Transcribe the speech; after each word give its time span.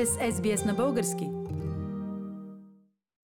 сте 0.00 0.06
с 0.06 0.32
SBS 0.32 0.66
на 0.66 0.74
български. 0.74 1.24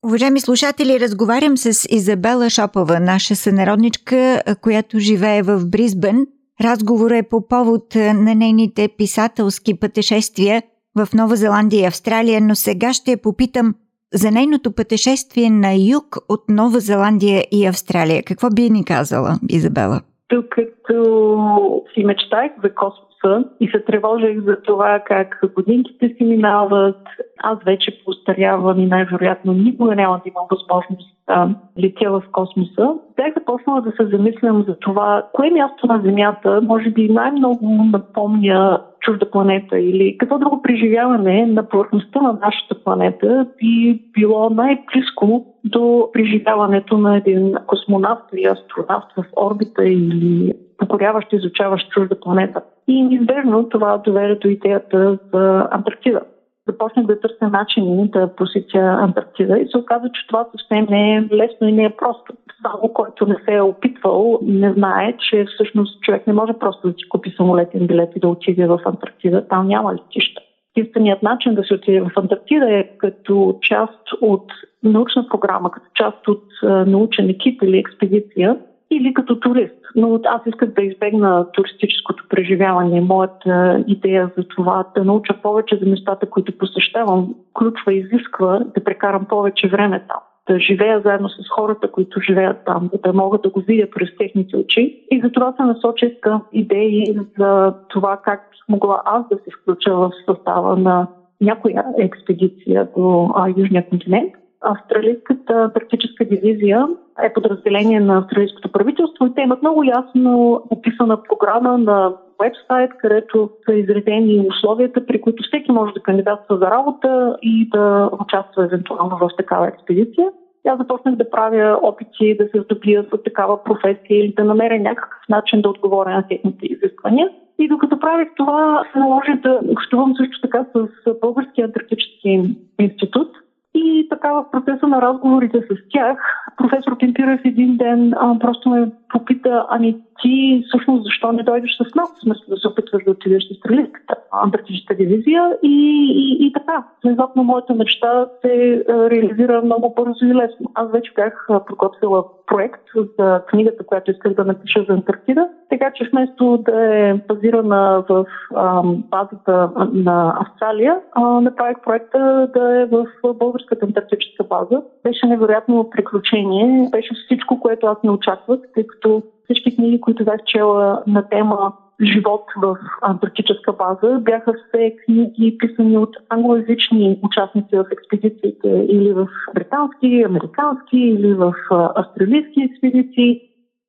Уважаеми 0.06 0.40
слушатели, 0.40 1.00
разговарям 1.00 1.56
с 1.56 1.88
Изабела 1.90 2.50
Шопова, 2.50 3.00
наша 3.00 3.36
сънародничка, 3.36 4.42
която 4.62 4.98
живее 4.98 5.42
в 5.42 5.70
Бризбен. 5.70 6.26
Разговорът 6.64 7.18
е 7.18 7.28
по 7.28 7.48
повод 7.48 7.94
на 7.94 8.34
нейните 8.34 8.88
писателски 8.98 9.80
пътешествия 9.80 10.62
в 10.96 11.08
Нова 11.14 11.36
Зеландия 11.36 11.82
и 11.82 11.86
Австралия, 11.86 12.40
но 12.40 12.54
сега 12.54 12.92
ще 12.92 13.10
я 13.10 13.22
попитам 13.22 13.74
за 14.14 14.30
нейното 14.30 14.72
пътешествие 14.72 15.50
на 15.50 15.72
юг 15.92 16.16
от 16.28 16.44
Нова 16.48 16.80
Зеландия 16.80 17.44
и 17.52 17.66
Австралия. 17.66 18.22
Какво 18.26 18.50
би 18.50 18.70
ни 18.70 18.84
казала, 18.84 19.38
Изабела? 19.48 20.00
Докато 20.32 21.82
си 21.94 22.04
мечтах 22.04 22.50
за 22.64 22.74
космос, 22.74 23.15
чувства 23.26 23.44
и 23.60 23.68
се 23.68 23.80
тревожех 23.80 24.40
за 24.40 24.56
това 24.62 25.00
как 25.06 25.40
годинките 25.54 26.08
си 26.08 26.24
минават. 26.24 26.96
Аз 27.42 27.58
вече 27.64 28.02
постарявам 28.04 28.80
и 28.80 28.86
най-вероятно 28.86 29.52
никога 29.52 29.96
няма 29.96 30.20
да 30.24 30.30
имам 30.30 30.46
възможност 30.50 31.16
да 31.28 31.48
летя 31.82 32.10
в 32.10 32.22
космоса. 32.32 32.94
Бях 33.16 33.34
започнала 33.34 33.80
да 33.80 33.90
се 33.90 34.16
замислям 34.16 34.64
за 34.68 34.76
това, 34.80 35.26
кое 35.32 35.50
място 35.50 35.86
на 35.86 36.00
Земята 36.04 36.60
може 36.62 36.90
би 36.90 37.08
най-много 37.08 37.84
напомня 37.92 38.80
чужда 39.00 39.30
планета 39.30 39.78
или 39.78 40.18
какво 40.18 40.38
друго 40.38 40.62
преживяване 40.62 41.46
на 41.46 41.68
повърхността 41.68 42.20
на 42.20 42.32
нашата 42.32 42.84
планета 42.84 43.46
би 43.58 44.02
било 44.12 44.50
най-близко 44.50 45.46
до 45.64 46.08
преживяването 46.12 46.98
на 46.98 47.16
един 47.16 47.54
космонавт 47.66 48.22
или 48.32 48.46
астронавт 48.46 49.06
в 49.16 49.24
орбита 49.36 49.84
или 49.84 50.52
покоряващ, 50.78 51.32
изучаващ 51.32 51.90
чужда 51.90 52.20
планета. 52.20 52.62
И 52.88 53.02
неизбежно 53.02 53.68
това 53.68 53.98
доведе 53.98 54.34
до 54.34 54.48
идеята 54.48 55.18
за 55.34 55.68
Антарктида. 55.70 56.20
Започнах 56.68 57.06
да 57.06 57.20
търся 57.20 57.48
начини 57.48 58.10
да 58.10 58.34
посетя 58.36 58.78
Антарктида 58.78 59.58
и 59.58 59.68
се 59.68 59.78
оказа, 59.78 60.08
че 60.14 60.26
това 60.26 60.46
съвсем 60.52 60.86
не 60.90 61.16
е 61.16 61.22
лесно 61.34 61.68
и 61.68 61.72
не 61.72 61.84
е 61.84 61.96
просто. 61.96 62.32
Само 62.62 62.92
който 62.92 63.26
не 63.26 63.36
се 63.44 63.54
е 63.54 63.60
опитвал, 63.60 64.38
не 64.42 64.72
знае, 64.72 65.16
че 65.18 65.44
всъщност 65.44 66.02
човек 66.02 66.26
не 66.26 66.32
може 66.32 66.52
просто 66.52 66.88
да 66.88 66.94
си 66.94 67.08
купи 67.08 67.30
самолетен 67.36 67.86
билет 67.86 68.12
и 68.16 68.20
да 68.20 68.28
отиде 68.28 68.66
в 68.66 68.80
Антарктида. 68.84 69.48
Там 69.48 69.68
няма 69.68 69.94
летища. 69.94 70.40
Единственият 70.76 71.22
начин 71.22 71.54
да 71.54 71.64
се 71.64 71.74
отиде 71.74 72.00
в 72.00 72.10
Антарктида 72.16 72.78
е 72.78 72.88
като 72.98 73.58
част 73.62 74.12
от 74.20 74.52
научна 74.82 75.28
програма, 75.28 75.70
като 75.70 75.86
част 75.94 76.28
от 76.28 76.44
научен 76.86 77.28
екип 77.28 77.62
или 77.62 77.78
експедиция, 77.78 78.56
или 78.90 79.14
като 79.14 79.40
турист. 79.40 79.85
Но 79.96 80.20
аз 80.24 80.42
исках 80.46 80.68
да 80.74 80.82
избегна 80.82 81.46
туристическото 81.52 82.24
преживяване. 82.28 83.00
Моята 83.00 83.84
идея 83.86 84.30
за 84.38 84.44
това 84.48 84.84
да 84.94 85.04
науча 85.04 85.34
повече 85.42 85.78
за 85.82 85.90
нещата, 85.90 86.30
които 86.30 86.58
посещавам, 86.58 87.34
включва 87.50 87.92
и 87.92 87.98
изисква 87.98 88.58
да 88.74 88.84
прекарам 88.84 89.24
повече 89.24 89.68
време 89.68 90.02
там 90.08 90.20
да 90.48 90.60
живея 90.60 91.00
заедно 91.04 91.28
с 91.28 91.48
хората, 91.50 91.92
които 91.92 92.20
живеят 92.20 92.56
там, 92.66 92.90
да 93.04 93.12
могат 93.12 93.42
да 93.42 93.50
го 93.50 93.60
видя 93.60 93.90
през 93.90 94.16
техните 94.18 94.56
очи. 94.56 95.04
И 95.10 95.20
за 95.20 95.30
това 95.30 95.52
се 95.52 95.62
насочих 95.62 96.20
към 96.20 96.42
идеи 96.52 97.18
за 97.38 97.74
това 97.88 98.20
как 98.24 98.50
могла 98.68 99.02
аз 99.04 99.28
да 99.28 99.36
се 99.36 99.50
включа 99.50 99.96
в 99.96 100.10
състава 100.28 100.76
на 100.76 101.06
някоя 101.40 101.84
експедиция 101.98 102.88
до 102.96 103.30
а, 103.34 103.48
Южния 103.56 103.88
континент. 103.88 104.34
Австралийската 104.60 105.70
практическа 105.74 106.24
дивизия 106.24 106.86
е 107.22 107.32
подразделение 107.32 108.00
на 108.00 108.18
австралийското 108.18 108.72
правителство 108.72 109.26
и 109.26 109.34
те 109.34 109.40
имат 109.40 109.62
много 109.62 109.84
ясно 109.84 110.62
описана 110.70 111.22
програма 111.22 111.78
на 111.78 112.12
вебсайт, 112.42 112.90
където 112.98 113.50
са 113.64 113.74
изредени 113.74 114.46
условията, 114.48 115.06
при 115.06 115.20
които 115.20 115.42
всеки 115.46 115.72
може 115.72 115.92
да 115.92 116.02
кандидатства 116.02 116.58
за 116.58 116.70
работа 116.70 117.36
и 117.42 117.68
да 117.68 118.10
участва 118.20 118.64
евентуално 118.64 119.16
в 119.16 119.30
такава 119.36 119.68
експедиция. 119.68 120.30
Аз 120.68 120.78
започнах 120.78 121.14
да 121.16 121.30
правя 121.30 121.78
опити 121.82 122.36
да 122.36 122.44
се 122.44 122.60
здобия 122.60 123.04
с 123.04 123.22
такава 123.22 123.64
професия 123.64 123.98
или 124.10 124.34
да 124.36 124.44
намеря 124.44 124.78
някакъв 124.78 125.20
начин 125.28 125.62
да 125.62 125.68
отговоря 125.68 126.10
на 126.10 126.28
техните 126.28 126.66
изисквания. 126.66 127.28
И 127.58 127.68
докато 127.68 128.00
правих 128.00 128.28
това, 128.36 128.84
се 128.92 128.98
наложи 128.98 129.32
да 129.42 129.60
общувам 129.68 130.14
също 130.16 130.40
така 130.40 130.66
с 130.74 130.88
Българския 131.20 131.64
антарктически 131.64 132.42
институт– 132.78 133.28
и 133.76 134.08
така 134.10 134.32
в 134.32 134.50
процеса 134.50 134.86
на 134.86 135.02
разговорите 135.02 135.60
с 135.60 135.88
тях, 135.90 136.18
професор 136.56 136.98
Кемпирев 136.98 137.40
един 137.44 137.76
ден 137.76 138.14
а, 138.16 138.38
просто 138.38 138.70
ме 138.70 138.90
попита, 139.08 139.66
ами 139.68 139.96
ти 140.22 140.64
всъщност 140.68 141.04
защо 141.04 141.32
не 141.32 141.42
дойдеш 141.42 141.76
с 141.76 141.94
нас, 141.94 142.08
вместо 142.24 142.50
да 142.50 142.56
се 142.56 142.68
опитваш 142.68 143.04
да 143.04 143.10
отидеш 143.10 143.44
с 143.44 143.50
австралийската 143.50 144.14
антарктическа 144.32 144.94
дивизия 144.94 145.56
и, 145.62 145.76
и, 146.16 146.46
и 146.46 146.52
така. 146.52 146.84
Внезапно 147.04 147.44
моята 147.44 147.74
мечта 147.74 148.26
се 148.42 148.84
реализира 148.88 149.62
много 149.62 149.94
бързо 149.96 150.24
и 150.24 150.34
лесно. 150.34 150.70
Аз 150.74 150.90
вече 150.90 151.12
бях 151.16 151.48
подготвила 151.66 152.24
проект 152.46 152.82
за 153.18 153.42
книгата, 153.48 153.86
която 153.86 154.10
исках 154.10 154.34
да 154.34 154.44
напиша 154.44 154.84
за 154.88 154.94
Антарктида, 154.94 155.48
така 155.86 155.94
че 155.94 156.10
вместо 156.12 156.56
да 156.58 156.96
е 156.96 157.14
базирана 157.14 158.04
в 158.08 158.26
а, 158.54 158.82
базата 158.84 159.70
на 159.92 160.36
Австралия, 160.40 161.00
а, 161.12 161.40
направих 161.40 161.76
проекта 161.84 162.50
да 162.54 162.80
е 162.80 162.86
в 162.86 163.06
българската 163.34 163.86
антарктическа 163.86 164.44
база. 164.44 164.82
Беше 165.04 165.26
невероятно 165.26 165.90
приключение, 165.90 166.88
беше 166.92 167.14
всичко, 167.14 167.60
което 167.60 167.86
аз 167.86 167.96
не 168.04 168.10
очаквах, 168.10 168.60
тъй 168.74 168.86
като 168.86 169.22
всички 169.44 169.76
книги, 169.76 170.00
които 170.00 170.24
бях 170.24 170.44
чела 170.46 171.02
на 171.06 171.28
тема 171.28 171.72
живот 172.02 172.44
в 172.62 172.76
антарктическа 173.02 173.72
база, 173.72 174.18
бяха 174.20 174.52
все 174.52 174.96
книги 175.04 175.58
писани 175.58 175.98
от 175.98 176.16
англоязични 176.28 177.18
участници 177.22 177.76
в 177.76 177.86
експедициите 177.92 178.86
или 178.88 179.12
в 179.12 179.28
британски, 179.54 180.24
американски 180.26 180.98
или 180.98 181.34
в 181.34 181.54
австралийски 181.70 182.62
експедиции. 182.62 183.40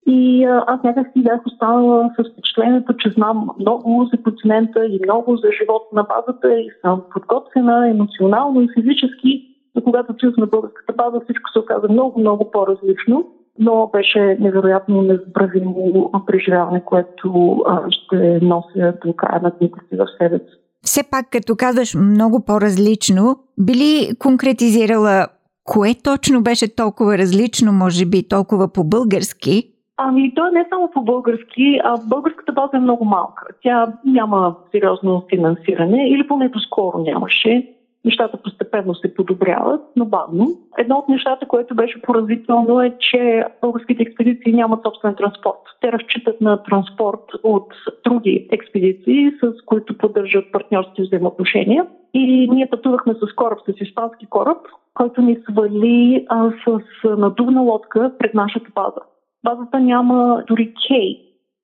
И 0.08 0.44
аз 0.68 0.84
някак 0.84 1.08
си 1.14 1.24
бях 1.24 1.46
останала 1.46 2.10
с 2.20 2.32
впечатлението, 2.32 2.94
че 2.98 3.10
знам 3.10 3.50
много 3.60 4.10
за 4.14 4.24
континента 4.24 4.86
и 4.86 5.00
много 5.04 5.38
за 5.38 5.48
живот 5.62 5.84
на 5.94 6.04
базата 6.04 6.60
и 6.60 6.70
съм 6.82 7.02
подготвена 7.14 7.90
емоционално 7.90 8.62
и 8.62 8.70
физически. 8.80 9.44
Но 9.76 9.82
когато 9.84 10.12
отидох 10.12 10.38
на 10.38 10.46
българската 10.46 10.94
база, 10.94 11.20
всичко 11.24 11.50
се 11.54 11.60
оказа 11.60 11.88
много, 11.90 12.20
много 12.20 12.52
по-различно 12.52 13.26
но 13.60 13.90
беше 13.94 14.38
невероятно 14.40 15.02
незабравимо 15.02 16.12
преживяване, 16.28 16.86
което 16.86 17.58
ще 17.90 18.40
нося 18.42 18.94
до 19.06 19.14
края 19.14 19.42
на 19.42 19.52
дните 19.60 19.80
си 19.90 19.98
в 19.98 20.06
себе 20.22 20.38
си. 20.38 20.56
Все 20.82 21.04
пак, 21.12 21.26
като 21.32 21.56
казваш 21.56 21.96
много 21.96 22.46
по-различно, 22.46 23.36
би 23.60 23.74
ли 23.74 24.16
конкретизирала 24.20 25.28
кое 25.64 25.96
точно 26.04 26.44
беше 26.44 26.76
толкова 26.76 27.18
различно, 27.18 27.72
може 27.72 28.06
би 28.06 28.28
толкова 28.28 28.74
по-български? 28.74 29.74
Ами, 29.98 30.34
то 30.36 30.48
е 30.48 30.52
не 30.52 30.66
само 30.70 30.92
по-български, 30.92 31.80
а 31.84 31.98
българската 32.08 32.52
база 32.52 32.78
е 32.78 32.80
много 32.80 33.06
малка. 33.06 33.48
Тя 33.64 33.94
няма 34.06 34.56
сериозно 34.72 35.26
финансиране, 35.30 36.10
или 36.10 36.28
поне 36.28 36.50
доскоро 36.50 36.98
нямаше 36.98 37.74
нещата 38.08 38.38
постепенно 38.38 38.96
се 38.96 39.14
подобряват, 39.14 39.82
но 39.96 40.06
бавно. 40.06 40.48
Едно 40.78 40.96
от 40.96 41.10
нещата, 41.10 41.46
което 41.46 41.76
беше 41.76 42.02
поразително 42.02 42.82
е, 42.82 42.94
че 43.00 43.46
българските 43.62 44.04
експедиции 44.04 44.54
нямат 44.54 44.84
собствен 44.84 45.16
транспорт. 45.16 45.62
Те 45.82 45.92
разчитат 45.92 46.42
на 46.42 46.64
транспорт 46.64 47.24
от 47.44 47.74
други 48.06 48.48
експедиции, 48.52 49.32
с 49.44 49.66
които 49.66 49.98
поддържат 49.98 50.52
партньорски 50.52 51.02
взаимоотношения. 51.02 51.88
И 52.14 52.50
ние 52.52 52.70
пътувахме 52.70 53.14
с 53.14 53.36
кораб, 53.36 53.60
с 53.68 53.82
испански 53.82 54.26
кораб, 54.26 54.58
който 54.94 55.22
ни 55.22 55.38
свали 55.50 56.26
а, 56.30 56.52
с 56.68 56.80
надувна 57.18 57.62
лодка 57.62 58.12
пред 58.20 58.34
нашата 58.34 58.68
база. 58.76 59.02
Базата 59.50 59.80
няма 59.80 60.44
дори 60.48 60.74
кей. 60.88 61.22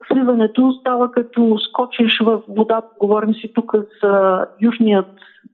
Сливането 0.08 0.72
става 0.72 1.12
като 1.12 1.58
скочиш 1.60 2.20
в 2.20 2.42
водата, 2.48 2.88
говорим 3.00 3.34
си 3.34 3.54
тук 3.54 3.74
за 4.04 4.46
Южният 4.62 5.06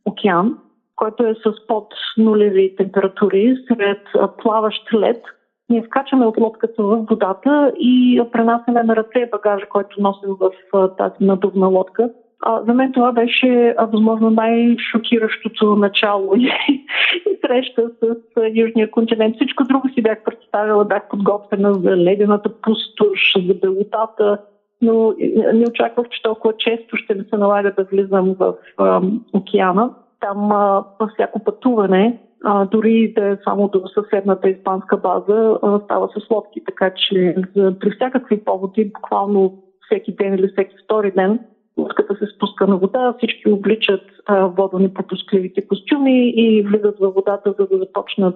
океан, 0.05 0.57
който 0.95 1.23
е 1.23 1.35
с 1.35 1.67
под 1.67 1.87
нулеви 2.17 2.75
температури, 2.75 3.55
сред 3.67 4.01
плаващ 4.41 4.93
лед. 4.93 5.23
Ние 5.69 5.83
скачаме 5.83 6.25
от 6.25 6.37
лодката 6.37 6.83
в 6.83 7.05
водата 7.09 7.73
и 7.79 8.23
пренасяме 8.31 8.83
на 8.83 8.95
ръце 8.95 9.29
багажа, 9.31 9.65
който 9.65 10.01
носим 10.01 10.29
в 10.39 10.51
тази 10.97 11.15
надувна 11.21 11.67
лодка. 11.67 12.09
За 12.67 12.73
мен 12.73 12.91
това 12.91 13.11
беше 13.11 13.75
възможно 13.91 14.29
най-шокиращото 14.29 15.75
начало 15.75 16.35
и, 16.37 16.51
среща 17.45 17.89
с 18.03 18.15
Южния 18.53 18.91
континент. 18.91 19.35
Всичко 19.35 19.63
друго 19.63 19.89
си 19.89 20.01
бях 20.01 20.23
представила, 20.23 20.85
бях 20.85 21.09
подготвена 21.09 21.73
за 21.73 21.97
ледената 21.97 22.49
пустош, 22.61 23.47
за 23.47 23.53
белотата, 23.53 24.37
но 24.81 25.15
не 25.53 25.65
очаквах, 25.69 26.09
че 26.09 26.21
толкова 26.21 26.53
често 26.57 26.97
ще 26.97 27.13
ми 27.13 27.23
се 27.29 27.37
налага 27.37 27.73
да 27.77 27.83
влизам 27.83 28.35
в 28.39 28.53
океана. 29.33 29.93
Там 30.19 30.51
а, 30.51 30.83
всяко 31.13 31.43
пътуване, 31.43 32.19
дори 32.71 33.13
да 33.13 33.27
е 33.27 33.37
само 33.43 33.67
до 33.67 33.87
съседната 33.87 34.49
испанска 34.49 34.97
база, 34.97 35.59
става 35.83 36.07
с 36.07 36.29
лодки. 36.31 36.61
Така 36.65 36.93
че 36.95 37.35
при 37.53 37.91
всякакви 37.91 38.43
поводи, 38.43 38.91
буквално 38.95 39.63
всеки 39.85 40.15
ден 40.15 40.33
или 40.33 40.47
всеки 40.47 40.75
втори 40.83 41.11
ден, 41.11 41.39
лодката 41.79 42.15
се 42.15 42.25
спуска 42.35 42.67
на 42.67 42.77
вода, 42.77 43.13
всички 43.17 43.49
обличат 43.49 44.01
водонепропускливите 44.29 45.67
костюми 45.67 46.29
и 46.29 46.61
влизат 46.61 46.99
във 46.99 47.13
водата, 47.13 47.53
за 47.59 47.67
да 47.67 47.77
започнат 47.77 48.35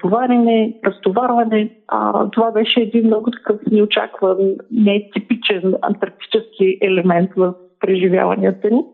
товарене, 0.00 0.74
разтоварване. 0.84 1.70
А, 1.88 2.30
това 2.30 2.50
беше 2.50 2.80
един 2.80 3.06
много 3.06 3.30
такъв 3.30 3.56
неочакван, 3.70 4.38
нетипичен 4.70 5.74
антарктически 5.82 6.78
елемент 6.80 7.30
в 7.36 7.54
преживяванията 7.80 8.70
ни. 8.70 8.84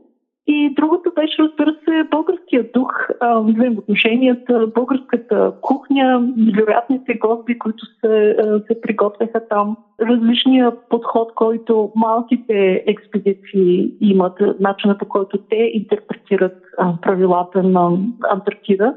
И 0.53 0.75
другото 0.75 1.13
беше, 1.15 1.43
разбира 1.43 1.75
се, 1.85 2.09
българския 2.11 2.65
дух, 2.75 3.09
взаимоотношенията, 3.43 4.67
българската 4.75 5.53
кухня, 5.61 6.29
вероятните 6.57 7.15
гости, 7.15 7.59
които 7.59 7.87
се, 7.87 8.37
се 8.67 8.81
приготвяха 8.81 9.49
там, 9.49 9.77
различния 10.01 10.73
подход, 10.89 11.35
който 11.35 11.93
малките 11.97 12.85
експедиции 12.87 13.93
имат, 14.01 14.39
начина 14.61 14.99
по 14.99 15.09
който 15.09 15.39
те 15.39 15.71
интерпретират 15.73 16.57
правилата 17.03 17.63
на 17.63 17.99
Антарктида. 18.31 18.95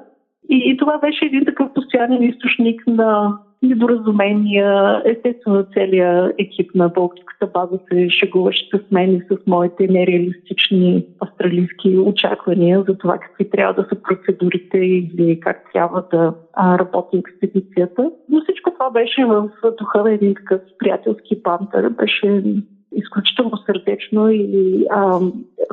И, 0.50 0.72
и 0.72 0.78
това 0.78 0.98
беше 0.98 1.26
един 1.26 1.46
такъв 1.46 1.74
постоянен 1.74 2.24
източник 2.24 2.88
на 2.88 3.38
недоразумения. 3.64 5.02
Естествено, 5.06 5.66
целият 5.74 6.36
екип 6.38 6.76
на 6.76 6.90
Българската 6.90 7.48
база 7.48 7.80
се 7.92 8.10
шегуваше 8.10 8.70
с 8.74 8.92
мен 8.92 9.16
и 9.16 9.22
с 9.22 9.38
моите 9.48 9.88
нереалистични 9.88 11.06
австралийски 11.20 11.98
очаквания 11.98 12.84
за 12.88 12.98
това 12.98 13.18
какви 13.18 13.50
трябва 13.50 13.74
да 13.74 13.90
са 13.90 14.02
процедурите 14.02 14.78
или 14.78 15.40
как 15.40 15.70
трябва 15.74 16.04
да 16.12 16.34
работи 16.58 17.18
експедицията. 17.18 18.12
Но 18.30 18.42
всичко 18.42 18.72
това 18.72 18.90
беше 18.90 19.26
в 19.26 19.50
духа 19.80 20.04
на 20.04 20.14
един 20.14 20.36
такъв 20.36 20.62
приятелски 20.80 21.42
бантър. 21.44 21.90
Беше 21.90 22.44
изключително 22.96 23.58
сърдечно 23.58 24.30
и 24.30 24.86
а, 24.92 25.20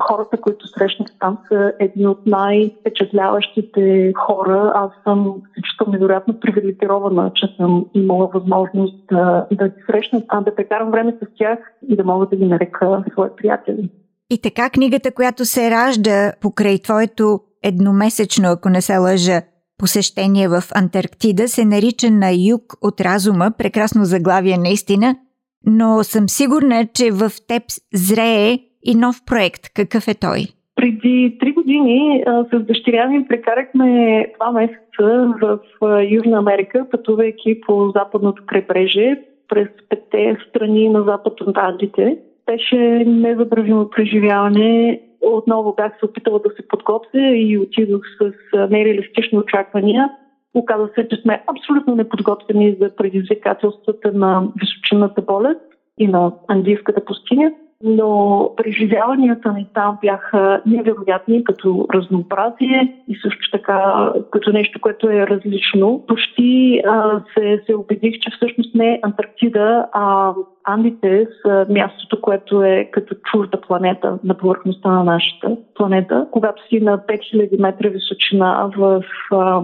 хората, 0.00 0.36
които 0.40 0.68
срещнах 0.68 1.08
там 1.20 1.38
са 1.48 1.72
едни 1.78 2.06
от 2.06 2.26
най-впечатляващите 2.26 4.12
хора. 4.16 4.72
Аз 4.74 4.90
съм 5.04 5.42
всичко 5.52 5.90
невероятно 5.90 6.40
привилегирована, 6.40 7.32
че 7.34 7.46
съм 7.56 7.86
имала 7.94 8.30
възможност 8.34 9.06
да, 9.10 9.46
да 9.52 9.68
ги 9.68 9.82
срещна, 9.86 10.22
а 10.28 10.40
да 10.40 10.54
прекарам 10.54 10.90
време 10.90 11.16
с 11.22 11.26
тях 11.38 11.58
и 11.88 11.96
да 11.96 12.04
мога 12.04 12.26
да 12.26 12.36
ги 12.36 12.44
нарека 12.44 13.04
свои 13.12 13.28
приятели. 13.36 13.90
И 14.30 14.40
така 14.42 14.70
книгата, 14.70 15.14
която 15.14 15.44
се 15.44 15.70
ражда 15.70 16.32
покрай 16.40 16.78
твоето 16.78 17.40
едномесечно, 17.62 18.48
ако 18.48 18.68
не 18.68 18.80
се 18.80 18.98
лъжа, 18.98 19.42
посещение 19.78 20.48
в 20.48 20.62
Антарктида, 20.74 21.48
се 21.48 21.64
нарича 21.64 22.10
На 22.10 22.30
юг 22.48 22.62
от 22.82 23.00
разума. 23.00 23.52
Прекрасно 23.58 24.04
заглавие 24.04 24.56
наистина– 24.58 25.16
но 25.66 26.04
съм 26.04 26.28
сигурна, 26.28 26.86
че 26.94 27.10
в 27.10 27.30
теб 27.48 27.62
зрее 27.94 28.58
и 28.82 28.94
нов 28.94 29.16
проект. 29.26 29.60
Какъв 29.74 30.08
е 30.08 30.14
той? 30.14 30.46
Преди 30.76 31.36
три 31.40 31.52
години 31.52 32.24
а, 32.26 32.44
с 32.52 32.60
дъщеря 32.60 33.08
ми 33.08 33.26
прекарахме 33.28 34.26
два 34.36 34.52
месеца 34.52 35.34
в 35.42 35.58
а, 35.82 36.02
Южна 36.02 36.38
Америка, 36.38 36.86
пътувайки 36.90 37.60
по 37.60 37.92
западното 37.96 38.42
крайбрежие 38.46 39.20
през 39.48 39.68
петте 39.88 40.36
страни 40.48 40.88
на 40.88 41.02
запад 41.02 41.40
от 41.40 41.56
Андите. 41.56 42.18
Беше 42.46 42.76
незабравимо 43.06 43.90
преживяване. 43.90 45.00
Отново 45.20 45.74
бях 45.76 45.92
се 45.98 46.04
опитала 46.04 46.38
да 46.38 46.50
се 46.50 46.68
подготвя 46.68 47.36
и 47.36 47.58
отидох 47.58 48.02
с 48.18 48.32
нереалистични 48.70 49.38
очаквания. 49.38 50.10
Оказва 50.54 50.88
се, 50.94 51.08
че 51.08 51.20
сме 51.22 51.44
абсолютно 51.46 51.94
неподготвени 51.94 52.76
за 52.80 52.96
предизвикателствата 52.96 54.12
на 54.12 54.48
височинната 54.60 55.22
болест 55.22 55.60
и 55.98 56.08
на 56.08 56.32
андийската 56.48 57.04
пустиня, 57.04 57.52
но 57.84 58.50
преживяванията 58.56 59.52
ни 59.52 59.66
там 59.74 59.98
бяха 60.02 60.62
невероятни 60.66 61.44
като 61.44 61.86
разнообразие 61.94 63.02
и 63.08 63.16
също 63.22 63.50
така 63.50 64.10
като 64.30 64.52
нещо, 64.52 64.80
което 64.80 65.10
е 65.10 65.26
различно. 65.26 66.04
Почти 66.08 66.80
а, 66.86 67.22
се, 67.34 67.62
се 67.66 67.74
убедих, 67.74 68.18
че 68.20 68.30
всъщност 68.36 68.74
не 68.74 68.92
е 68.92 69.00
Антарктида, 69.02 69.86
а 69.92 70.34
Андите 70.64 71.26
са 71.42 71.66
мястото, 71.68 72.20
което 72.20 72.62
е 72.62 72.88
като 72.92 73.14
чужда 73.14 73.60
планета 73.60 74.18
на 74.24 74.34
повърхността 74.34 74.90
на 74.90 75.04
нашата 75.04 75.56
планета. 75.74 76.26
Когато 76.30 76.68
си 76.68 76.80
на 76.80 76.98
5000 76.98 77.60
метра 77.60 77.88
височина 77.88 78.70
в 78.76 79.04
а, 79.32 79.62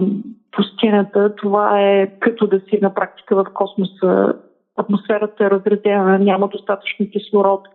пустинята, 0.57 1.35
това 1.35 1.81
е 1.81 2.07
като 2.19 2.47
да 2.47 2.59
си 2.59 2.79
на 2.81 2.93
практика 2.93 3.35
в 3.35 3.45
космоса. 3.53 4.33
Атмосферата 4.77 5.45
е 5.45 5.49
разредена, 5.49 6.19
няма 6.19 6.47
достатъчно 6.47 7.09
кислород, 7.11 7.67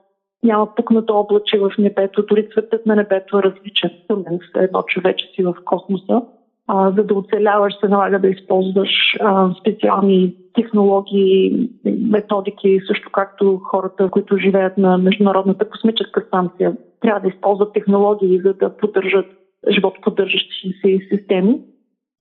няма 0.42 0.74
пукнато 0.74 1.14
облаче 1.14 1.58
в 1.58 1.70
небето, 1.78 2.26
дори 2.28 2.48
цветът 2.50 2.86
на 2.86 2.96
небето 2.96 3.38
е 3.38 3.42
различен. 3.42 3.90
Тъмен 4.08 4.38
се 4.52 4.64
едно, 4.64 4.82
че 4.82 5.00
вече 5.00 5.26
си 5.34 5.42
в 5.42 5.54
космоса. 5.64 6.22
А, 6.66 6.90
за 6.90 7.04
да 7.04 7.14
оцеляваш 7.14 7.74
се 7.80 7.88
налага 7.88 8.18
да 8.18 8.28
използваш 8.28 8.90
а, 9.20 9.54
специални 9.60 10.34
технологии, 10.54 11.68
методики, 11.84 12.80
също 12.86 13.10
както 13.12 13.60
хората, 13.64 14.08
които 14.10 14.36
живеят 14.36 14.78
на 14.78 14.98
Международната 14.98 15.68
космическа 15.68 16.24
станция, 16.28 16.76
трябва 17.00 17.20
да 17.20 17.28
използват 17.28 17.72
технологии, 17.72 18.40
за 18.40 18.54
да 18.54 18.76
поддържат 18.76 19.26
животоподдържащи 19.70 20.74
се 20.80 20.98
системи. 21.10 21.60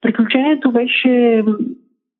Приключението 0.02 0.72
беше 0.72 1.44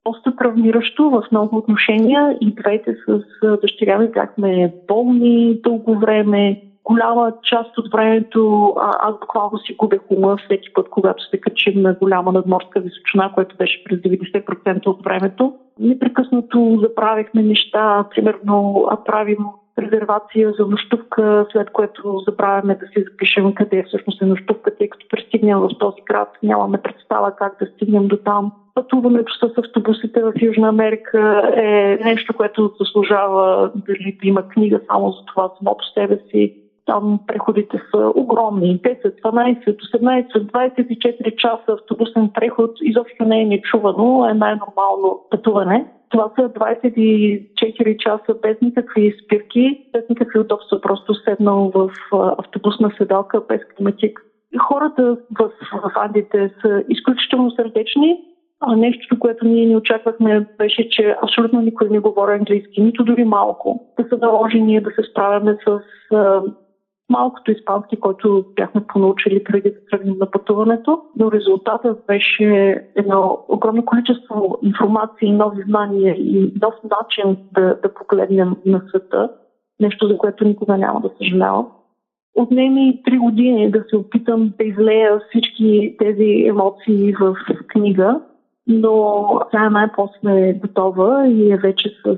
доста 0.06 0.36
травмиращо 0.36 1.10
в 1.10 1.24
много 1.32 1.58
отношения 1.58 2.38
и 2.42 2.56
двете 2.56 2.96
с 3.08 3.22
дъщеря 3.62 3.98
ми 4.00 4.08
бяхме 4.08 4.74
болни 4.88 5.60
дълго 5.64 6.00
време. 6.00 6.62
Голяма 6.84 7.34
част 7.44 7.78
от 7.78 7.92
времето 7.92 8.74
аз 8.78 9.20
буквално 9.20 9.58
си 9.58 9.76
губех 9.78 10.02
ума 10.10 10.38
всеки 10.38 10.74
път, 10.74 10.90
когато 10.90 11.30
се 11.30 11.38
качим 11.38 11.82
на 11.82 11.94
голяма 11.94 12.32
надморска 12.32 12.80
височина, 12.80 13.32
което 13.36 13.56
беше 13.58 13.84
през 13.84 14.00
90% 14.00 14.88
от 14.88 15.04
времето. 15.04 15.54
Непрекъснато 15.80 16.80
заправихме 16.82 17.44
неща, 17.44 18.06
примерно 18.16 18.88
правим 19.06 19.38
резервация 19.80 20.54
за 20.60 20.66
нощувка, 20.66 21.46
след 21.52 21.70
което 21.70 22.24
забравяме 22.28 22.76
да 22.76 22.88
си 22.88 23.06
запишем 23.12 23.54
къде 23.54 23.84
всъщност 23.88 24.22
е 24.22 24.26
нощувка, 24.26 24.76
тъй 24.78 24.90
като 24.90 25.06
пристигнем 25.10 25.60
в 25.60 25.70
този 25.80 26.02
град, 26.06 26.30
нямаме 26.44 26.78
представа 26.78 27.36
как 27.36 27.56
да 27.60 27.66
стигнем 27.66 28.08
до 28.08 28.18
там. 28.18 28.52
Пътуването 28.74 29.34
с 29.34 29.58
автобусите 29.58 30.24
в 30.24 30.34
Южна 30.42 30.68
Америка 30.68 31.52
е 31.56 32.00
нещо, 32.04 32.34
което 32.34 32.74
заслужава 32.80 33.72
дали 33.76 34.18
да 34.22 34.28
има 34.28 34.48
книга 34.48 34.80
само 34.88 35.12
за 35.12 35.26
това 35.26 35.52
само 35.58 35.78
по 35.78 35.84
себе 35.84 36.20
си. 36.32 36.61
Там 36.86 37.20
преходите 37.28 37.82
са 37.92 38.12
огромни. 38.16 38.82
10, 38.82 39.22
12, 39.22 39.66
18, 39.96 40.52
24 40.52 41.36
часа 41.36 41.64
автобусен 41.68 42.30
преход 42.34 42.72
изобщо 42.82 43.24
не 43.24 43.42
е 43.42 43.46
нечувано, 43.46 44.30
е 44.30 44.34
най-нормално 44.34 45.20
пътуване. 45.30 45.86
Това 46.10 46.32
са 46.36 46.50
24 46.50 47.98
часа 47.98 48.36
без 48.42 48.62
никакви 48.62 49.14
спирки, 49.24 49.86
без 49.94 50.10
никакви 50.10 50.40
удобства, 50.40 50.82
просто 50.82 51.14
седнал 51.14 51.72
в 51.76 51.90
автобусна 52.38 52.92
седалка 52.98 53.42
без 53.50 53.62
климатик. 53.76 54.26
Хората 54.60 55.18
в, 55.40 55.50
в 55.74 55.92
Андите 55.96 56.52
са 56.62 56.84
изключително 56.90 57.52
сърдечни. 57.52 58.20
А 58.64 58.76
нещо, 58.76 59.20
което 59.20 59.46
ние 59.46 59.66
не 59.66 59.76
очаквахме, 59.76 60.48
беше, 60.58 60.90
че 60.90 61.16
абсолютно 61.24 61.62
никой 61.62 61.90
не 61.90 62.00
говори 62.00 62.34
английски, 62.34 62.82
нито 62.82 63.04
дори 63.04 63.24
малко. 63.24 63.88
Да 64.00 64.08
са 64.10 64.18
наложени 64.18 64.82
да 64.82 64.90
се 64.90 65.04
справяме 65.12 65.58
с 65.68 65.80
малкото 67.12 67.52
испански, 67.52 68.00
който 68.00 68.46
бяхме 68.56 68.82
понаучили 68.88 69.44
преди 69.44 69.70
да 69.70 69.86
тръгнем 69.92 70.18
на 70.18 70.32
пътуването, 70.32 71.02
но 71.20 71.32
резултатът 71.32 72.04
беше 72.08 72.76
едно 72.96 73.46
огромно 73.50 73.86
количество 73.86 74.58
информация, 74.64 75.34
нови 75.34 75.64
знания 75.68 76.16
и 76.18 76.54
нов 76.62 76.74
начин 76.84 77.38
да, 77.54 77.80
да 77.84 77.94
погледнем 77.94 78.56
на 78.66 78.82
света, 78.90 79.30
нещо 79.80 80.08
за 80.08 80.18
което 80.18 80.46
никога 80.46 80.78
няма 80.78 81.02
да 81.02 81.10
съжалявам. 81.18 81.68
Отнеми 82.36 83.02
три 83.06 83.18
години 83.18 83.72
да 83.72 83.84
се 83.90 83.96
опитам 83.96 84.54
да 84.58 84.64
излея 84.64 85.20
всички 85.30 85.96
тези 86.00 86.46
емоции 86.48 87.14
в 87.14 87.36
книга 87.68 88.22
но 88.68 89.26
тя 89.52 89.70
най-после 89.70 90.50
е 90.50 90.54
готова 90.54 91.28
и 91.28 91.52
е 91.52 91.58
вече 91.58 91.90
с 92.06 92.18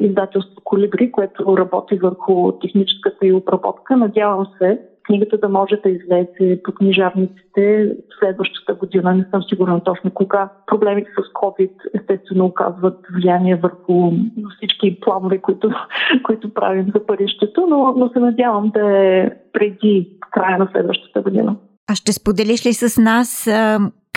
издателство 0.00 0.60
Колибри, 0.64 1.12
което 1.12 1.56
работи 1.56 1.96
върху 1.96 2.52
техническата 2.52 3.26
и 3.26 3.32
обработка. 3.32 3.96
Надявам 3.96 4.46
се 4.58 4.80
книгата 5.08 5.38
да 5.38 5.48
може 5.48 5.76
да 5.76 5.90
излезе 5.90 6.62
по 6.64 6.72
книжарниците 6.72 7.96
следващата 8.18 8.74
година. 8.74 9.14
Не 9.14 9.26
съм 9.30 9.42
сигурна 9.42 9.84
точно 9.84 10.10
кога. 10.10 10.48
Проблемите 10.66 11.10
с 11.10 11.32
COVID 11.32 11.70
естествено 12.00 12.44
оказват 12.44 12.98
влияние 13.14 13.56
върху 13.56 14.12
всички 14.56 15.00
планове, 15.00 15.38
които, 15.38 15.70
които 16.24 16.54
правим 16.54 16.86
за 16.94 17.00
бъдещето, 17.06 17.66
но, 17.70 17.94
но 17.96 18.08
се 18.08 18.18
надявам 18.18 18.70
да 18.74 18.98
е 18.98 19.30
преди 19.52 20.10
края 20.30 20.58
на 20.58 20.68
следващата 20.72 21.22
година. 21.22 21.56
А 21.90 21.94
ще 21.94 22.12
споделиш 22.12 22.66
ли 22.66 22.72
с 22.72 23.00
нас 23.00 23.48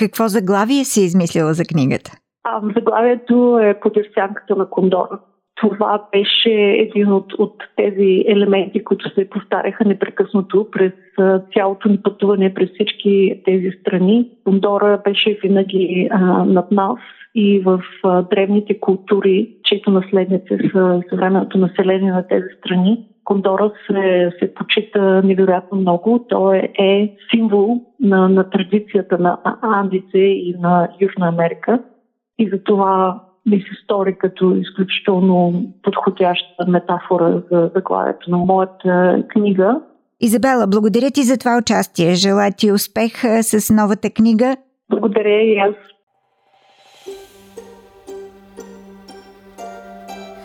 какво 0.02 0.28
заглавие 0.28 0.84
си 0.84 1.02
измислила 1.02 1.54
за 1.54 1.64
книгата? 1.66 2.12
А, 2.44 2.62
заглавието 2.76 3.60
е 3.62 3.80
Под 3.82 3.94
сянката 4.14 4.56
на 4.56 4.70
кондора. 4.70 5.20
това 5.56 6.08
беше 6.12 6.52
един 6.80 7.12
от, 7.12 7.34
от 7.34 7.64
тези 7.76 8.24
елементи, 8.28 8.84
които 8.84 9.10
се 9.14 9.30
повтаряха 9.30 9.86
непрекъснато 9.86 10.68
през 10.72 10.92
цялото 11.54 11.90
ни 11.90 12.02
пътуване 12.04 12.54
през 12.54 12.70
всички 12.74 13.42
тези 13.46 13.72
страни. 13.82 14.30
Хондора 14.44 15.02
беше 15.04 15.40
винаги 15.44 16.08
а, 16.12 16.20
над 16.46 16.72
нас 16.72 17.00
и 17.36 17.60
в 17.60 17.84
а, 18.04 18.22
древните 18.22 18.80
култури, 18.80 19.56
чието 19.64 19.92
наследници 19.92 20.58
са 20.72 21.02
съвременното 21.10 21.58
население 21.58 22.12
на 22.12 22.28
тези 22.28 22.48
страни. 22.60 23.08
Кондора 23.32 23.72
се, 23.88 24.32
се 24.40 24.54
почита 24.54 25.22
невероятно 25.24 25.78
много. 25.78 26.26
Той 26.30 26.58
е, 26.80 27.16
символ 27.30 27.82
на, 28.00 28.30
на 28.30 28.50
традицията 28.50 29.18
на 29.18 29.38
Андите 29.62 30.18
и 30.18 30.56
на 30.60 30.90
Южна 31.02 31.28
Америка. 31.28 31.80
И 32.40 32.50
затова 32.50 33.22
ми 33.46 33.58
се 33.58 33.84
стори 33.84 34.18
като 34.18 34.56
изключително 34.56 35.64
подходяща 35.84 36.66
метафора 36.68 37.42
за 37.52 37.72
заглавието 37.76 38.32
на 38.32 38.38
моята 38.38 39.24
книга. 39.30 39.82
Изабела, 40.22 40.68
благодаря 40.68 41.12
ти 41.12 41.24
за 41.24 41.38
това 41.38 41.58
участие. 41.58 42.14
Желая 42.14 42.52
ти 42.58 42.72
успех 42.72 43.12
с 43.42 43.74
новата 43.74 44.10
книга. 44.10 44.58
Благодаря 44.90 45.42
и 45.42 45.58
аз. 45.58 45.76